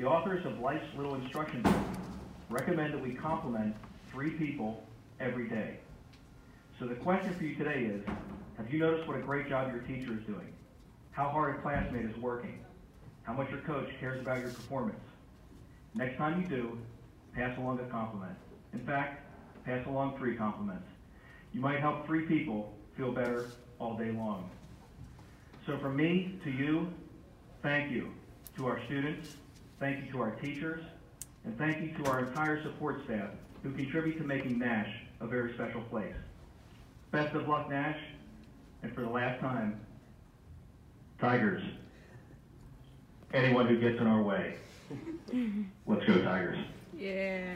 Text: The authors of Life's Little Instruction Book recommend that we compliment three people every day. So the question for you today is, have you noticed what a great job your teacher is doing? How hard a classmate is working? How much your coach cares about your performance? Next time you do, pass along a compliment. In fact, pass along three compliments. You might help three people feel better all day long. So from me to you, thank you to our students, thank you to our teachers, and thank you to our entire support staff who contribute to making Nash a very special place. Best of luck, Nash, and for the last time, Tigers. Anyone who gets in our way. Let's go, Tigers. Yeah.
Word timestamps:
The 0.00 0.06
authors 0.06 0.46
of 0.46 0.58
Life's 0.60 0.86
Little 0.96 1.14
Instruction 1.16 1.60
Book 1.60 1.74
recommend 2.48 2.94
that 2.94 3.02
we 3.02 3.12
compliment 3.12 3.76
three 4.10 4.30
people 4.30 4.82
every 5.20 5.46
day. 5.46 5.76
So 6.78 6.86
the 6.86 6.94
question 6.94 7.34
for 7.34 7.44
you 7.44 7.54
today 7.54 7.82
is, 7.82 8.02
have 8.56 8.72
you 8.72 8.78
noticed 8.78 9.06
what 9.06 9.18
a 9.18 9.20
great 9.20 9.46
job 9.50 9.70
your 9.70 9.82
teacher 9.82 10.14
is 10.14 10.24
doing? 10.24 10.54
How 11.10 11.28
hard 11.28 11.54
a 11.54 11.60
classmate 11.60 12.06
is 12.06 12.16
working? 12.16 12.64
How 13.24 13.34
much 13.34 13.50
your 13.50 13.60
coach 13.60 13.90
cares 14.00 14.18
about 14.22 14.38
your 14.38 14.48
performance? 14.48 15.04
Next 15.94 16.16
time 16.16 16.40
you 16.40 16.48
do, 16.48 16.78
pass 17.34 17.58
along 17.58 17.80
a 17.80 17.90
compliment. 17.90 18.38
In 18.72 18.80
fact, 18.86 19.22
pass 19.66 19.86
along 19.86 20.16
three 20.16 20.34
compliments. 20.34 20.88
You 21.52 21.60
might 21.60 21.80
help 21.80 22.06
three 22.06 22.24
people 22.24 22.72
feel 22.96 23.12
better 23.12 23.50
all 23.78 23.98
day 23.98 24.12
long. 24.12 24.48
So 25.66 25.76
from 25.76 25.94
me 25.94 26.38
to 26.44 26.50
you, 26.50 26.90
thank 27.62 27.92
you 27.92 28.10
to 28.56 28.66
our 28.66 28.80
students, 28.86 29.36
thank 29.80 30.04
you 30.04 30.12
to 30.12 30.20
our 30.20 30.32
teachers, 30.32 30.84
and 31.44 31.56
thank 31.58 31.80
you 31.80 31.92
to 31.96 32.10
our 32.10 32.20
entire 32.20 32.62
support 32.62 33.02
staff 33.06 33.30
who 33.62 33.72
contribute 33.72 34.18
to 34.18 34.24
making 34.24 34.58
Nash 34.58 34.88
a 35.20 35.26
very 35.26 35.54
special 35.54 35.80
place. 35.82 36.14
Best 37.10 37.34
of 37.34 37.48
luck, 37.48 37.68
Nash, 37.68 37.98
and 38.82 38.94
for 38.94 39.00
the 39.00 39.08
last 39.08 39.40
time, 39.40 39.80
Tigers. 41.20 41.62
Anyone 43.32 43.66
who 43.66 43.78
gets 43.80 43.98
in 44.00 44.06
our 44.06 44.22
way. 44.22 44.56
Let's 45.86 46.04
go, 46.04 46.22
Tigers. 46.22 46.58
Yeah. 46.96 47.54